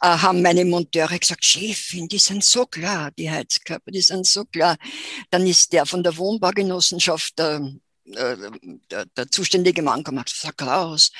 äh, 0.00 0.06
haben 0.06 0.42
meine 0.42 0.64
Monteure 0.64 1.18
gesagt, 1.18 1.44
Chefin, 1.44 2.08
die 2.08 2.18
sind 2.18 2.44
so 2.44 2.66
klar, 2.66 3.10
die 3.12 3.30
Heizkörper, 3.30 3.90
die 3.90 4.00
sind 4.00 4.26
so 4.26 4.44
klar. 4.44 4.76
Dann 5.30 5.46
ist 5.46 5.72
der 5.72 5.86
von 5.86 6.02
der 6.02 6.16
Wohnbaugenossenschaft, 6.16 7.38
äh, 7.40 7.60
äh, 8.14 8.36
der, 8.90 9.06
der 9.06 9.30
zuständige 9.30 9.82
Mann 9.82 10.02
gemacht, 10.02 10.32
sag 10.34 10.56
Klaus, 10.56 11.12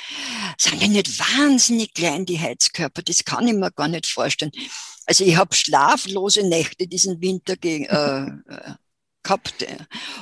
sind 0.58 0.82
die 0.82 0.88
nicht 0.88 1.18
wahnsinnig 1.18 1.92
klein, 1.94 2.25
die 2.26 2.40
Heizkörper? 2.40 3.02
Das 3.02 3.25
kann 3.25 3.46
ich 3.46 3.54
mir 3.54 3.70
gar 3.70 3.88
nicht 3.88 4.06
vorstellen. 4.06 4.52
Also 5.11 5.25
ich 5.25 5.37
habe 5.37 5.52
schlaflose 5.52 6.49
Nächte 6.49 6.87
diesen 6.87 7.21
Winter 7.21 7.57
ge 7.57 7.83
äh, 7.87 8.26
gehabt. 9.25 9.67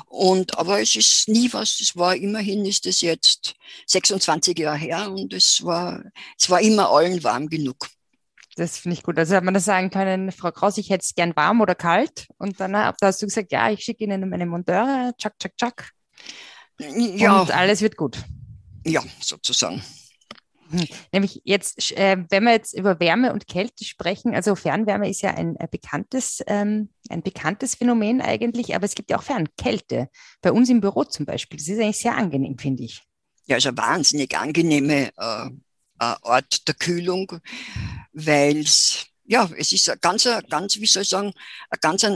Und, 0.07 0.57
aber 0.57 0.80
es 0.80 0.97
ist 0.97 1.28
nie 1.28 1.52
was, 1.52 1.78
es 1.80 1.95
war 1.95 2.16
immerhin 2.16 2.64
ist 2.64 2.87
es 2.87 3.02
jetzt 3.02 3.54
26 3.87 4.59
Jahre 4.59 4.78
her 4.78 5.12
und 5.12 5.35
es 5.35 5.62
war, 5.62 6.02
es 6.38 6.49
war 6.49 6.62
immer 6.62 6.90
allen 6.90 7.23
warm 7.23 7.50
genug. 7.50 7.87
Das 8.57 8.78
finde 8.78 8.97
ich 8.97 9.02
gut. 9.02 9.18
Also 9.18 9.37
hat 9.37 9.45
man 9.45 9.52
das 9.52 9.66
sagen 9.66 9.90
können, 9.90 10.33
Frau 10.33 10.52
Kraus, 10.52 10.78
ich 10.78 10.88
hätte 10.88 11.04
es 11.04 11.14
gern 11.14 11.37
warm 11.37 11.61
oder 11.61 11.75
kalt. 11.75 12.26
Und 12.38 12.59
dann 12.59 12.73
da 12.73 12.95
hast 13.02 13.21
du 13.21 13.26
gesagt, 13.26 13.52
ja, 13.52 13.71
ich 13.71 13.85
schicke 13.85 14.04
Ihnen 14.04 14.26
meine 14.30 14.47
Monteure, 14.47 15.12
tschak, 15.18 15.38
tschak, 15.38 15.57
tschak. 15.59 15.90
Ja. 16.78 17.42
Und 17.42 17.50
alles 17.50 17.83
wird 17.83 17.99
gut. 17.99 18.25
Ja, 18.87 19.04
sozusagen. 19.21 19.83
Hm. 20.70 20.87
Nämlich 21.12 21.40
jetzt, 21.44 21.92
äh, 21.92 22.16
wenn 22.28 22.44
wir 22.44 22.52
jetzt 22.52 22.75
über 22.75 23.00
Wärme 23.00 23.32
und 23.32 23.46
Kälte 23.46 23.84
sprechen, 23.84 24.34
also 24.34 24.54
Fernwärme 24.54 25.08
ist 25.08 25.22
ja 25.22 25.30
ein, 25.30 25.56
ein 25.56 25.68
bekanntes, 25.70 26.42
ähm, 26.46 26.90
ein 27.08 27.22
bekanntes 27.22 27.75
Phänomen 27.75 28.20
eigentlich, 28.20 28.75
aber 28.75 28.84
es 28.84 28.94
gibt 28.94 29.10
ja 29.10 29.18
auch 29.18 29.22
Fernkälte. 29.22 30.08
Bei 30.42 30.52
uns 30.52 30.68
im 30.68 30.80
Büro 30.80 31.04
zum 31.04 31.26
Beispiel. 31.26 31.58
Das 31.58 31.68
ist 31.68 31.80
eigentlich 31.80 31.98
sehr 31.98 32.16
angenehm, 32.16 32.58
finde 32.58 32.84
ich. 32.84 33.02
Ja, 33.46 33.56
also 33.56 33.75
wahnsinnig 33.76 34.37
angenehme 34.37 35.10
äh, 35.16 35.50
Ort 36.22 36.68
der 36.68 36.75
Kühlung, 36.75 37.40
weil 38.12 38.58
es, 38.58 39.06
ja, 39.25 39.50
es 39.56 39.72
ist 39.72 39.88
ein 39.88 39.98
ganz, 40.00 40.28
ganz, 40.48 40.78
wie 40.78 40.87
soll 40.87 41.02
ich 41.02 41.08
sagen, 41.08 41.32
eine 41.70 41.80
ganz 41.80 42.06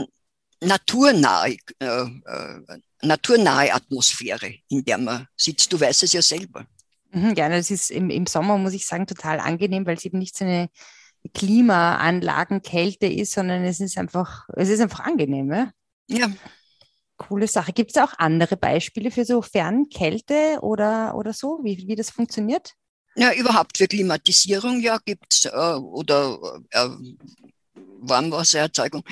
naturnahe, 0.61 1.57
äh, 1.79 1.85
äh, 1.85 2.79
naturnahe 3.01 3.73
Atmosphäre, 3.73 4.55
in 4.69 4.83
der 4.85 4.97
man 4.97 5.27
sitzt. 5.35 5.71
Du 5.71 5.79
weißt 5.79 6.03
es 6.03 6.13
ja 6.13 6.21
selber. 6.21 6.65
Mhm, 7.13 7.35
ja, 7.35 7.47
das 7.47 7.69
ist 7.69 7.91
im, 7.91 8.09
im 8.09 8.25
Sommer, 8.25 8.57
muss 8.57 8.73
ich 8.73 8.85
sagen, 8.85 9.07
total 9.07 9.39
angenehm, 9.39 9.85
weil 9.85 9.97
es 9.97 10.05
eben 10.05 10.17
nicht 10.17 10.35
so 10.35 10.45
eine 10.45 10.69
Klimaanlagenkälte 11.33 13.05
ist, 13.05 13.33
sondern 13.33 13.63
es 13.63 13.79
ist 13.79 13.97
einfach, 13.97 14.47
es 14.55 14.69
ist 14.69 14.81
einfach 14.81 15.01
angenehm. 15.01 15.51
Ja. 15.51 15.71
ja. 16.07 16.27
Coole 17.17 17.47
Sache. 17.47 17.71
Gibt 17.71 17.91
es 17.91 18.01
auch 18.01 18.13
andere 18.17 18.57
Beispiele 18.57 19.11
für 19.11 19.25
so 19.25 19.41
Fernkälte 19.41 20.57
oder, 20.61 21.15
oder 21.15 21.33
so, 21.33 21.59
wie, 21.63 21.87
wie 21.87 21.95
das 21.95 22.09
funktioniert? 22.09 22.73
Ja, 23.15 23.31
überhaupt 23.33 23.77
für 23.77 23.87
Klimatisierung, 23.87 24.81
ja, 24.81 24.97
gibt 25.05 25.31
es, 25.31 25.45
äh, 25.45 25.49
oder 25.51 26.59
äh, 26.71 26.89
Warmwassererzeugung, 28.03 29.03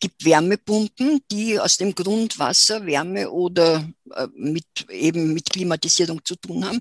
gibt 0.00 0.24
Wärmepumpen, 0.24 1.20
die 1.30 1.60
aus 1.60 1.76
dem 1.76 1.94
Grundwasser 1.94 2.86
Wärme 2.86 3.30
oder 3.30 3.86
äh, 4.14 4.26
mit, 4.34 4.64
eben 4.88 5.34
mit 5.34 5.50
Klimatisierung 5.50 6.24
zu 6.24 6.36
tun 6.36 6.64
haben. 6.64 6.80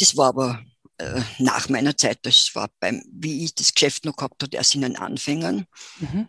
Das 0.00 0.16
war 0.16 0.28
aber 0.28 0.64
äh, 0.98 1.20
nach 1.38 1.68
meiner 1.68 1.96
Zeit, 1.96 2.18
das 2.22 2.50
war 2.54 2.68
beim, 2.80 3.02
wie 3.12 3.44
ich 3.44 3.54
das 3.54 3.74
Geschäft 3.74 4.04
noch 4.04 4.16
gehabt 4.16 4.42
habe, 4.42 4.56
erst 4.56 4.74
in 4.74 4.80
den 4.80 4.96
Anfängern. 4.96 5.66
Mhm. 5.98 6.26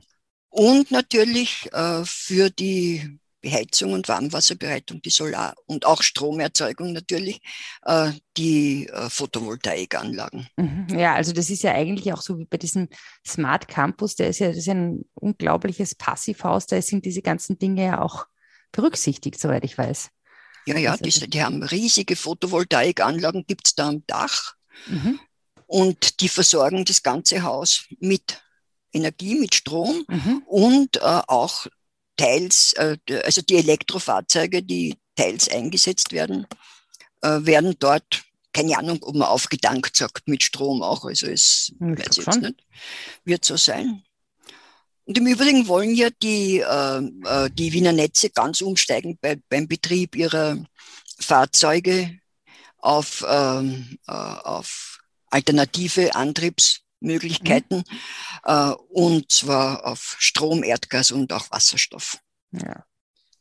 Und 0.50 0.92
natürlich 0.92 1.70
äh, 1.72 2.04
für 2.06 2.50
die 2.50 3.20
Beheizung 3.42 3.94
und 3.94 4.08
Warmwasserbereitung, 4.08 5.02
die 5.02 5.10
Solar- 5.10 5.56
und 5.66 5.86
auch 5.86 6.04
Stromerzeugung 6.04 6.94
natürlich, 6.94 7.42
äh, 7.84 8.12
die 8.38 8.88
äh, 8.88 9.10
Photovoltaikanlagen. 9.10 10.48
Mhm. 10.58 10.88
Ja, 10.90 11.16
also 11.16 11.34
das 11.34 11.50
ist 11.50 11.64
ja 11.64 11.74
eigentlich 11.74 12.14
auch 12.14 12.22
so 12.22 12.38
wie 12.38 12.46
bei 12.46 12.58
diesem 12.58 12.88
Smart 13.26 13.68
Campus, 13.68 14.16
der 14.16 14.28
ist 14.28 14.40
ja, 14.40 14.50
das 14.50 14.58
ist 14.58 14.70
ein 14.70 15.06
unglaubliches 15.16 15.96
Passivhaus, 15.96 16.68
da 16.68 16.80
sind 16.82 17.06
diese 17.06 17.22
ganzen 17.22 17.58
Dinge 17.58 17.86
ja 17.86 18.02
auch 18.02 18.28
berücksichtigt, 18.72 19.40
soweit 19.40 19.66
ich 19.66 19.78
weiß. 19.78 20.12
Ja, 20.66 20.78
ja, 20.78 20.92
also, 20.92 21.04
die, 21.04 21.30
die 21.30 21.44
haben 21.44 21.64
riesige 21.64 22.16
Photovoltaikanlagen, 22.16 23.46
gibt 23.48 23.68
es 23.68 23.76
da 23.76 23.90
am 23.90 24.04
Dach. 24.08 24.56
Mhm. 24.88 25.20
Und 25.68 26.20
die 26.22 26.30
versorgen 26.30 26.86
das 26.86 27.02
ganze 27.02 27.44
Haus 27.44 27.86
mit 28.00 28.42
Energie, 28.94 29.36
mit 29.36 29.56
Strom 29.56 30.04
mhm. 30.08 30.44
und 30.46 30.98
äh, 30.98 31.22
auch 31.28 31.68
teils, 32.18 32.74
äh, 32.74 32.98
also 33.24 33.42
die 33.42 33.56
Elektrofahrzeuge, 33.56 34.64
die 34.64 34.98
teils 35.16 35.50
eingesetzt 35.50 36.12
werden, 36.12 36.46
äh, 37.22 37.40
werden 37.42 37.76
dort, 37.80 38.24
keine 38.54 38.78
Ahnung, 38.78 39.00
ob 39.02 39.16
man 39.16 39.28
aufgedankt 39.30 39.96
sagt, 39.96 40.28
mit 40.28 40.44
Strom 40.44 40.84
auch. 40.84 41.06
Also 41.06 41.28
es 41.28 41.74
hm, 41.80 41.98
weiß 41.98 42.18
jetzt 42.18 42.42
nicht, 42.42 42.64
wird 43.24 43.46
so 43.46 43.56
sein. 43.56 44.04
Und 45.12 45.18
im 45.18 45.28
Übrigen 45.28 45.68
wollen 45.68 45.94
ja 45.94 46.08
die, 46.24 46.60
äh, 46.60 47.00
äh, 47.26 47.50
die 47.50 47.74
Wiener 47.74 47.92
Netze 47.92 48.30
ganz 48.30 48.62
umsteigen 48.62 49.18
bei, 49.20 49.38
beim 49.50 49.68
Betrieb 49.68 50.16
ihrer 50.16 50.56
Fahrzeuge 51.20 52.18
auf, 52.78 53.22
ähm, 53.28 53.98
äh, 54.08 54.14
auf 54.14 55.02
alternative 55.30 56.16
Antriebsmöglichkeiten 56.16 57.80
mhm. 57.80 57.98
äh, 58.46 58.72
und 58.88 59.30
zwar 59.30 59.86
auf 59.86 60.16
Strom, 60.18 60.64
Erdgas 60.64 61.12
und 61.12 61.34
auch 61.34 61.52
Wasserstoff. 61.52 62.18
Ja. 62.54 62.86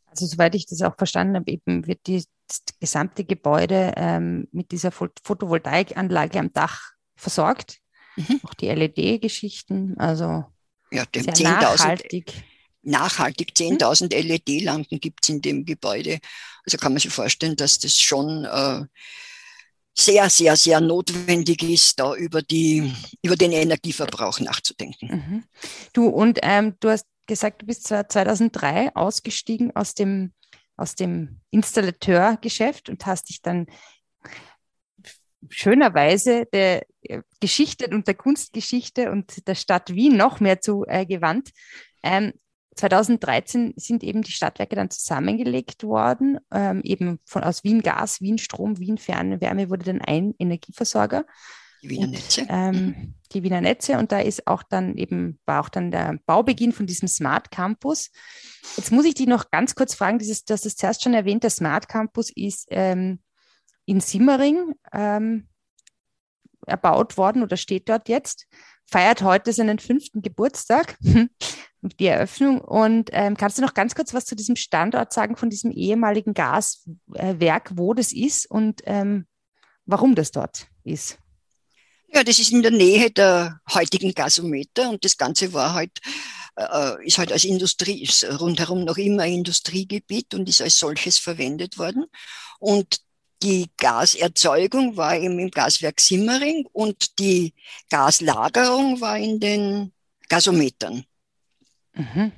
Also 0.07 0.27
soweit 0.27 0.57
ich 0.57 0.67
das 0.67 0.83
auch 0.83 0.97
verstanden 0.97 1.37
habe, 1.37 1.53
eben 1.53 1.87
wird 1.87 2.05
die, 2.09 2.25
das 2.49 2.65
gesamte 2.81 3.23
Gebäude 3.23 3.95
ähm, 3.97 4.49
mit 4.51 4.73
dieser 4.73 4.91
Photovoltaikanlage 4.91 6.41
am 6.41 6.53
Dach 6.53 6.95
versorgt. 7.15 7.79
Mhm. 8.17 8.41
Auch 8.43 8.55
die 8.55 8.67
LED-Geschichten, 8.67 9.97
also 9.99 10.47
ja, 10.91 11.05
dem 11.07 11.27
10.000 11.27 11.43
nachhaltig. 11.43 12.33
Nachhaltig 12.83 13.53
10.000 13.57 14.05
mhm. 14.05 14.29
LED-Lampen 14.29 15.01
gibt 15.01 15.21
es 15.23 15.29
in 15.29 15.43
dem 15.43 15.65
Gebäude. 15.65 16.19
Also 16.65 16.79
kann 16.79 16.93
man 16.93 17.01
sich 17.01 17.13
vorstellen, 17.13 17.57
dass 17.57 17.79
das 17.79 17.97
schon 17.97 18.45
äh, 18.45 18.85
sehr, 19.95 20.31
sehr, 20.31 20.57
sehr 20.57 20.81
notwendig 20.81 21.63
ist, 21.63 21.99
da 22.01 22.15
über, 22.15 22.43
die, 22.43 22.93
über 23.23 23.37
den 23.37 23.53
Energieverbrauch 23.53 24.41
nachzudenken. 24.41 25.09
Mhm. 25.09 25.45
Du, 25.93 26.07
und 26.09 26.39
ähm, 26.43 26.75
du 26.81 26.91
hast 26.91 27.07
gesagt, 27.27 27.63
du 27.63 27.67
bist 27.67 27.87
2003 27.87 28.95
ausgestiegen 28.95 29.75
aus 29.77 29.95
dem, 29.95 30.33
aus 30.77 30.95
dem 30.95 31.41
Installateurgeschäft 31.51 32.89
und 32.89 33.05
hast 33.07 33.29
dich 33.29 33.43
dann 33.43 33.67
schönerweise 35.49 36.47
der 36.53 36.87
Geschichte 37.41 37.89
und 37.89 38.07
der 38.07 38.15
Kunstgeschichte 38.15 39.11
und 39.11 39.47
der 39.49 39.55
Stadt 39.55 39.95
Wien 39.95 40.17
noch 40.17 40.41
mehr 40.41 40.61
zu 40.61 40.85
äh, 40.87 41.07
gewandt. 41.07 41.51
Ähm, 42.03 42.33
2013 42.77 43.75
sind 43.77 44.05
eben 44.05 44.23
die 44.23 44.33
Stadtwerke 44.33 44.77
dann 44.77 44.91
zusammengelegt 44.91 45.83
worden, 45.83 46.39
ähm, 46.53 46.81
eben 46.83 47.19
von 47.25 47.43
aus 47.43 47.65
Wien 47.65 47.83
Gas, 47.83 48.21
Wien 48.21 48.39
Strom, 48.39 48.79
Wien 48.79 48.97
Fernwärme 48.97 49.71
wurde 49.71 49.85
dann 49.85 50.01
ein 50.01 50.35
Energieversorger. 50.39 51.27
Die 51.83 51.91
Wiener 51.91 52.07
Netze. 52.09 52.43
Und, 52.43 52.49
ähm, 52.51 53.15
die 53.33 53.43
Wiener 53.43 53.61
Netze 53.61 53.99
und 53.99 54.13
da 54.13 54.21
ist 54.21 54.47
auch 54.47 54.63
dann 54.63 54.97
eben, 54.97 55.39
war 55.47 55.63
auch 55.63 55.69
dann 55.69 55.91
der 55.91 56.19
Baubeginn 56.27 56.73
von 56.73 56.87
diesem 56.87 57.09
Smart 57.09 57.51
Campus. 57.51 58.11
Jetzt 58.77 58.93
muss 58.93 59.05
ich 59.05 59.15
dich 59.15 59.27
noch 59.27 59.51
ganz 59.51 59.75
kurz 59.75 59.95
fragen, 59.95 60.19
dieses, 60.19 60.45
das 60.45 60.67
ist 60.67 60.79
zuerst 60.79 61.03
schon 61.03 61.15
erwähnt, 61.15 61.43
der 61.43 61.51
Smart 61.51 61.89
Campus 61.89 62.31
ist 62.35 62.67
ähm, 62.71 63.21
in 63.91 64.01
Simmering 64.01 64.77
ähm, 64.93 65.49
erbaut 66.65 67.17
worden 67.17 67.43
oder 67.43 67.57
steht 67.57 67.89
dort 67.89 68.09
jetzt, 68.09 68.47
feiert 68.87 69.23
heute 69.23 69.53
seinen 69.53 69.81
fünften 69.81 70.23
Geburtstag, 70.23 70.97
die 71.83 72.07
Eröffnung. 72.07 72.61
Und 72.61 73.11
ähm, 73.13 73.37
kannst 73.37 73.59
du 73.59 73.63
noch 73.63 73.75
ganz 73.75 73.97
kurz 73.97 74.15
was 74.15 74.27
zu 74.27 74.37
diesem 74.37 74.55
Standort 74.55 75.13
sagen, 75.13 75.37
von 75.37 75.51
diesem 75.51 75.73
ehemaligen 75.73 76.35
Gaswerk, 76.35 77.73
wo 77.75 77.93
das 77.93 78.13
ist 78.13 78.49
und 78.49 78.81
ähm, 78.85 79.27
warum 79.87 80.15
das 80.15 80.31
dort 80.31 80.69
ist? 80.85 81.19
Ja, 82.13 82.23
das 82.23 82.39
ist 82.39 82.53
in 82.53 82.63
der 82.63 82.73
Nähe 82.73 83.11
der 83.11 83.61
heutigen 83.73 84.15
Gasometer 84.15 84.91
und 84.91 85.05
das 85.05 85.17
Ganze 85.17 85.53
war 85.53 85.75
halt, 85.75 85.99
äh, 86.55 87.05
ist 87.05 87.19
halt 87.19 87.33
als 87.33 87.43
Industrie, 87.43 88.05
ist 88.05 88.25
rundherum 88.41 88.85
noch 88.85 88.99
immer 88.99 89.25
ein 89.25 89.33
Industriegebiet 89.33 90.33
und 90.35 90.49
ist 90.49 90.63
als 90.63 90.79
solches 90.79 91.19
verwendet 91.19 91.77
worden. 91.79 92.07
Und 92.61 93.01
die 93.43 93.71
Gaserzeugung 93.77 94.97
war 94.97 95.17
eben 95.17 95.39
im 95.39 95.51
Gaswerk 95.51 96.01
Simmering 96.01 96.67
und 96.73 97.19
die 97.19 97.55
Gaslagerung 97.89 99.01
war 99.01 99.19
in 99.19 99.41
den 99.41 99.93
Gasometern. 100.29 101.05
Mhm. 101.95 102.33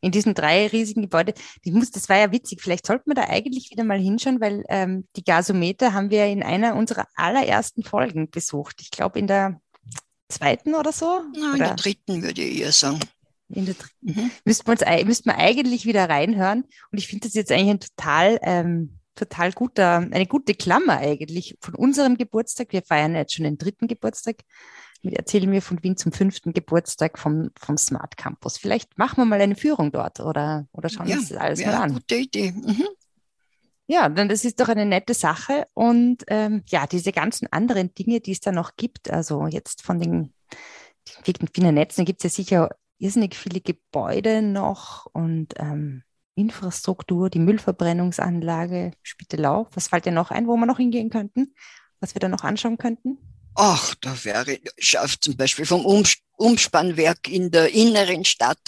In 0.00 0.12
diesen 0.12 0.34
drei 0.34 0.68
riesigen 0.68 1.02
Gebäuden. 1.02 1.34
Die 1.64 1.72
muss, 1.72 1.90
das 1.90 2.08
war 2.08 2.16
ja 2.16 2.30
witzig. 2.30 2.60
Vielleicht 2.62 2.86
sollten 2.86 3.10
wir 3.10 3.14
da 3.14 3.24
eigentlich 3.24 3.70
wieder 3.70 3.82
mal 3.82 3.98
hinschauen, 3.98 4.40
weil 4.40 4.62
ähm, 4.68 5.08
die 5.16 5.24
Gasometer 5.24 5.92
haben 5.92 6.10
wir 6.10 6.26
in 6.26 6.42
einer 6.42 6.76
unserer 6.76 7.08
allerersten 7.16 7.82
Folgen 7.82 8.30
besucht. 8.30 8.80
Ich 8.80 8.90
glaube 8.90 9.18
in 9.18 9.26
der 9.26 9.60
zweiten 10.28 10.74
oder 10.74 10.92
so. 10.92 11.22
Na, 11.34 11.48
in 11.48 11.54
oder? 11.56 11.66
der 11.66 11.74
dritten 11.74 12.22
würde 12.22 12.42
ich 12.42 12.60
eher 12.60 12.72
sagen. 12.72 13.00
In 13.48 13.66
der 13.66 13.74
dritten. 13.74 14.20
Mhm. 14.20 14.30
Müssten 14.44 14.66
wir, 14.66 14.72
uns, 14.72 15.04
müssten 15.06 15.30
wir 15.30 15.38
eigentlich 15.38 15.84
wieder 15.84 16.08
reinhören. 16.08 16.64
Und 16.92 16.98
ich 16.98 17.08
finde 17.08 17.26
das 17.26 17.34
jetzt 17.34 17.50
eigentlich 17.50 17.70
ein 17.70 17.80
total 17.80 18.38
ähm, 18.42 18.98
total 19.14 19.52
guter, 19.52 19.98
eine 20.10 20.26
gute 20.26 20.54
Klammer 20.54 20.98
eigentlich 20.98 21.56
von 21.60 21.74
unserem 21.74 22.16
Geburtstag. 22.16 22.72
Wir 22.72 22.82
feiern 22.82 23.14
jetzt 23.14 23.34
schon 23.34 23.44
den 23.44 23.58
dritten 23.58 23.88
Geburtstag. 23.88 24.36
Mit 25.02 25.14
erzählen 25.14 25.50
wir 25.50 25.62
von 25.62 25.82
Wien 25.82 25.96
zum 25.96 26.12
fünften 26.12 26.52
Geburtstag 26.52 27.18
vom, 27.18 27.50
vom 27.58 27.76
Smart 27.76 28.16
Campus. 28.16 28.56
Vielleicht 28.56 28.96
machen 28.98 29.16
wir 29.16 29.24
mal 29.24 29.40
eine 29.40 29.56
Führung 29.56 29.90
dort 29.90 30.20
oder, 30.20 30.68
oder 30.72 30.88
schauen 30.88 31.08
ja, 31.08 31.16
uns 31.16 31.28
das 31.28 31.38
alles 31.38 31.64
mal 31.64 31.74
an. 31.74 31.94
Gute 31.94 32.16
Idee. 32.16 32.52
Mhm. 32.52 32.86
Ja, 33.88 34.08
dann 34.08 34.28
das 34.28 34.44
ist 34.44 34.60
doch 34.60 34.68
eine 34.68 34.86
nette 34.86 35.12
Sache. 35.12 35.66
Und 35.74 36.24
ähm, 36.28 36.62
ja, 36.68 36.86
diese 36.86 37.12
ganzen 37.12 37.52
anderen 37.52 37.92
Dinge, 37.94 38.20
die 38.20 38.32
es 38.32 38.40
da 38.40 38.52
noch 38.52 38.76
gibt, 38.76 39.10
also 39.10 39.46
jetzt 39.46 39.82
von 39.82 39.98
den, 39.98 40.32
den 41.26 41.48
Wiener 41.52 41.72
Netzen 41.72 42.04
gibt 42.04 42.24
es 42.24 42.24
ja 42.24 42.42
sicher 42.44 42.70
irrsinnig 42.98 43.34
viele 43.34 43.60
Gebäude 43.60 44.40
noch 44.42 45.06
und 45.06 45.54
ähm, 45.58 46.04
Infrastruktur, 46.34 47.30
die 47.30 47.38
Müllverbrennungsanlage 47.38 48.92
Spittelau. 49.02 49.68
Was 49.74 49.88
fällt 49.88 50.06
dir 50.06 50.12
noch 50.12 50.30
ein, 50.30 50.46
wo 50.46 50.56
wir 50.56 50.66
noch 50.66 50.78
hingehen 50.78 51.10
könnten? 51.10 51.54
Was 52.00 52.14
wir 52.14 52.20
da 52.20 52.28
noch 52.28 52.44
anschauen 52.44 52.78
könnten? 52.78 53.18
Ach, 53.54 53.94
da 54.00 54.24
wäre, 54.24 54.58
schafft 54.78 55.24
zum 55.24 55.36
Beispiel 55.36 55.66
vom 55.66 55.84
Umspannwerk 56.36 57.28
in 57.28 57.50
der 57.50 57.70
inneren 57.70 58.24
Stadt 58.24 58.58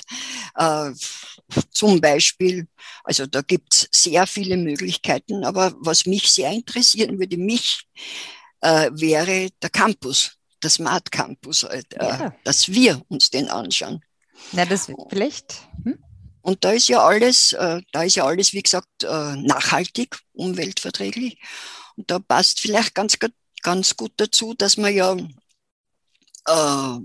äh, 0.57 0.91
zum 1.71 2.01
Beispiel. 2.01 2.69
Also 3.03 3.27
da 3.27 3.41
gibt's 3.41 3.89
sehr 3.91 4.27
viele 4.27 4.57
Möglichkeiten. 4.57 5.45
Aber 5.45 5.75
was 5.79 6.05
mich 6.05 6.31
sehr 6.31 6.53
interessieren 6.53 7.19
würde, 7.19 7.39
mich 7.39 7.87
äh, 8.61 8.91
wäre 8.93 9.49
der 9.63 9.71
Campus, 9.71 10.37
der 10.63 10.71
Smart 10.71 11.11
Campus, 11.11 11.63
äh, 11.63 11.83
ja. 11.99 12.35
dass 12.45 12.69
wir 12.69 13.03
uns 13.09 13.31
den 13.31 13.49
anschauen. 13.49 14.05
Na, 14.53 14.67
das 14.67 14.91
vielleicht. 15.09 15.63
Hm? 15.85 15.99
Und 16.45 16.63
da 16.63 16.73
ist 16.73 16.89
ja 16.89 17.03
alles, 17.03 17.55
äh, 17.55 17.81
da 17.91 18.03
ist 18.03 18.17
ja 18.17 18.27
alles, 18.27 18.53
wie 18.53 18.63
gesagt, 18.63 19.03
äh, 19.03 19.37
nachhaltig, 19.37 20.19
umweltverträglich. 20.35 21.39
Und 21.97 22.11
da 22.11 22.19
passt 22.19 22.61
vielleicht 22.61 22.95
ganz, 22.95 23.17
ganz 23.63 23.97
gut 23.97 24.13
dazu, 24.19 24.53
dass 24.53 24.77
man 24.77 24.95
ja 24.95 25.17
äh, 26.47 26.99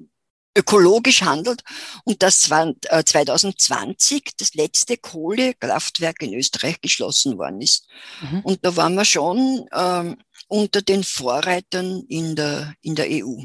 ökologisch 0.57 1.21
handelt 1.21 1.63
und 2.03 2.21
dass 2.21 2.41
2020 2.41 4.17
äh, 4.27 4.31
das 4.35 4.55
letzte 4.55 4.97
Kohlekraftwerk 4.97 6.21
in 6.21 6.33
Österreich 6.33 6.81
geschlossen 6.81 7.37
worden 7.37 7.61
ist. 7.61 7.87
Mhm. 8.19 8.41
Und 8.41 8.65
da 8.65 8.75
waren 8.75 8.95
wir 8.95 9.05
schon 9.05 9.65
äh, 9.71 10.15
unter 10.49 10.81
den 10.81 11.05
Vorreitern 11.05 12.03
in 12.09 12.35
der, 12.35 12.75
in 12.81 12.95
der 12.95 13.07
EU. 13.09 13.43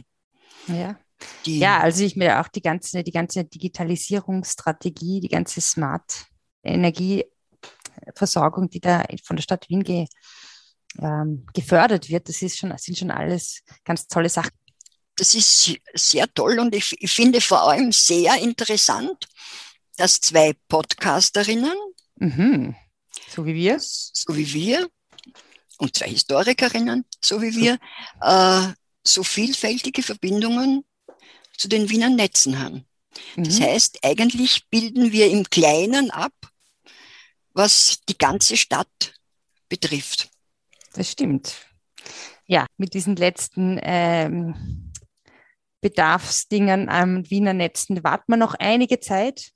Ja. 0.67 0.99
Die 1.47 1.59
ja, 1.59 1.81
also 1.81 2.05
ich 2.05 2.17
mir 2.17 2.41
auch 2.41 2.49
die 2.49 2.63
ganze, 2.63 3.03
die 3.03 3.13
ganze 3.13 3.45
Digitalisierungsstrategie, 3.45 5.21
die 5.21 5.29
ganze 5.29 5.61
Smart 5.61 6.27
Energieversorgung, 6.63 8.71
die 8.71 8.81
da 8.81 9.05
von 9.23 9.37
der 9.37 9.43
Stadt 9.43 9.69
Wien 9.69 9.83
ge, 9.83 10.07
ähm, 10.99 11.47
gefördert 11.53 12.09
wird, 12.09 12.29
das 12.29 12.43
ist 12.43 12.59
schon, 12.59 12.71
das 12.71 12.85
sind 12.85 12.99
schon 12.99 13.11
alles 13.11 13.63
ganz 13.85 14.07
tolle 14.07 14.29
Sachen. 14.29 14.53
Das 15.17 15.35
ist 15.35 15.77
sehr 15.95 16.33
toll 16.33 16.59
und 16.59 16.75
ich, 16.75 17.01
ich 17.01 17.13
finde 17.13 17.41
vor 17.41 17.69
allem 17.69 17.93
sehr 17.93 18.37
interessant, 18.39 19.29
dass 19.97 20.21
zwei 20.21 20.55
Podcasterinnen, 20.69 21.77
mhm. 22.17 22.75
so 23.29 23.47
wie 23.47 23.55
wir, 23.55 23.77
so 23.79 24.37
wie 24.37 24.53
wir, 24.53 24.89
und 25.79 25.97
zwei 25.97 26.09
Historikerinnen, 26.09 27.05
so 27.21 27.41
wie 27.41 27.55
wir, 27.55 27.79
äh, 28.21 28.73
so 29.07 29.23
vielfältige 29.23 30.03
Verbindungen 30.03 30.85
zu 31.57 31.69
den 31.69 31.91
Wiener 31.91 32.11
Netzen 32.11 32.59
haben. 32.59 32.87
Mhm. 33.37 33.45
Das 33.45 33.61
heißt, 33.61 33.99
eigentlich 34.03 34.69
bilden 34.71 35.13
wir 35.13 35.31
im 35.31 35.45
Kleinen 35.45 36.11
ab, 36.11 36.33
was 37.53 38.01
die 38.09 38.19
ganze 38.19 38.57
Stadt 38.57 39.15
betrifft. 39.69 40.31
Das 40.95 41.11
stimmt. 41.11 41.55
Ja, 42.47 42.67
mit 42.77 42.95
diesen 42.95 43.17
letzten 43.17 43.81
ähm, 43.83 44.93
Bedarfsdingen 45.81 46.89
am 46.89 47.29
Wiener 47.31 47.55
Netzen 47.55 48.03
warten 48.05 48.33
wir 48.33 48.37
noch 48.37 48.55
einige 48.55 49.01
Zeit. 49.01 49.53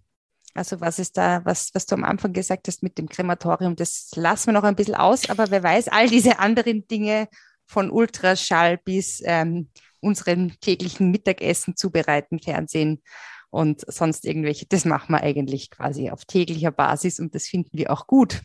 Also 0.55 0.81
was 0.81 0.99
ist 0.99 1.17
da, 1.17 1.45
was, 1.45 1.71
was 1.75 1.87
du 1.87 1.95
am 1.95 2.05
Anfang 2.05 2.33
gesagt 2.33 2.67
hast 2.69 2.83
mit 2.83 2.99
dem 2.99 3.09
Krematorium, 3.09 3.77
das 3.77 4.11
lassen 4.17 4.49
wir 4.49 4.53
noch 4.55 4.65
ein 4.65 4.75
bisschen 4.75 4.95
aus, 4.95 5.31
aber 5.31 5.51
wer 5.51 5.63
weiß, 5.63 5.89
all 5.89 6.09
diese 6.09 6.39
anderen 6.39 6.87
Dinge 6.89 7.29
von 7.69 7.91
Ultraschall 7.91 8.79
bis 8.79 9.23
ähm, 9.25 9.69
unseren 10.01 10.59
täglichen 10.61 11.11
Mittagessen 11.11 11.77
zubereiten, 11.77 12.41
Fernsehen 12.41 13.03
und 13.51 13.83
sonst 13.87 14.25
irgendwelche. 14.25 14.67
Das 14.67 14.85
machen 14.85 15.13
wir 15.13 15.23
eigentlich 15.23 15.71
quasi 15.71 16.11
auf 16.11 16.25
täglicher 16.25 16.73
Basis 16.73 17.21
und 17.21 17.35
das 17.35 17.47
finden 17.47 17.77
wir 17.77 17.93
auch 17.93 18.07
gut. 18.07 18.43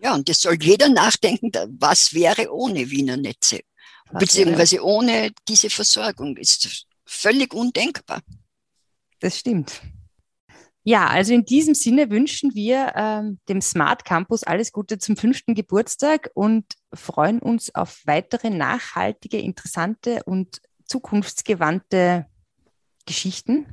Ja, 0.00 0.14
und 0.14 0.28
das 0.28 0.40
soll 0.40 0.56
jeder 0.60 0.88
nachdenken, 0.88 1.50
was 1.78 2.14
wäre 2.14 2.52
ohne 2.52 2.90
Wiener 2.90 3.16
Netze, 3.16 3.60
was 4.10 4.20
beziehungsweise 4.20 4.76
wäre? 4.76 4.84
ohne 4.84 5.30
diese 5.48 5.70
Versorgung. 5.70 6.36
Ist 6.36 6.86
völlig 7.04 7.54
undenkbar. 7.54 8.20
Das 9.20 9.38
stimmt. 9.38 9.80
Ja, 10.88 11.08
also 11.08 11.34
in 11.34 11.44
diesem 11.44 11.74
Sinne 11.74 12.10
wünschen 12.10 12.54
wir 12.54 12.92
ähm, 12.94 13.40
dem 13.48 13.60
Smart 13.60 14.04
Campus 14.04 14.44
alles 14.44 14.70
Gute 14.70 14.98
zum 14.98 15.16
fünften 15.16 15.56
Geburtstag 15.56 16.30
und 16.34 16.64
freuen 16.94 17.40
uns 17.40 17.74
auf 17.74 18.02
weitere 18.04 18.50
nachhaltige, 18.50 19.38
interessante 19.38 20.22
und 20.26 20.60
zukunftsgewandte 20.84 22.26
Geschichten 23.04 23.66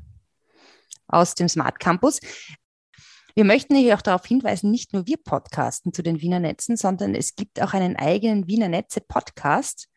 aus 1.08 1.36
dem 1.36 1.48
Smart 1.48 1.80
Campus. 1.80 2.20
Wir 3.36 3.44
möchten 3.44 3.76
hier 3.76 3.94
auch 3.94 4.02
darauf 4.02 4.26
hinweisen, 4.26 4.72
nicht 4.72 4.92
nur 4.94 5.06
wir 5.06 5.18
podcasten 5.18 5.94
zu 5.94 6.02
den 6.02 6.20
Wiener 6.20 6.40
Netzen, 6.40 6.78
sondern 6.78 7.14
es 7.14 7.36
gibt 7.36 7.62
auch 7.62 7.74
einen 7.74 7.96
eigenen 7.96 8.48
Wiener 8.48 8.70
Netze 8.70 9.02
Podcast. 9.02 9.88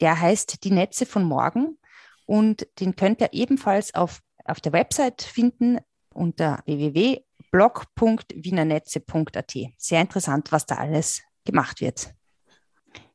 Der 0.00 0.20
heißt 0.20 0.64
Die 0.64 0.72
Netze 0.72 1.06
von 1.06 1.22
morgen 1.22 1.78
und 2.26 2.66
den 2.80 2.96
könnt 2.96 3.20
ihr 3.20 3.28
ebenfalls 3.30 3.94
auf, 3.94 4.18
auf 4.44 4.60
der 4.60 4.72
Website 4.72 5.22
finden 5.22 5.78
unter 6.12 6.62
www.blog.wienernetze.at. 6.66 9.56
Sehr 9.76 10.00
interessant, 10.00 10.52
was 10.52 10.66
da 10.66 10.76
alles 10.76 11.22
gemacht 11.44 11.80
wird. 11.80 12.14